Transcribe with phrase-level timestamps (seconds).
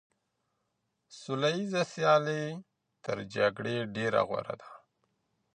[1.21, 2.41] سوله ييزه سيالي
[3.05, 4.69] تر جګړې ډېره غوره ده.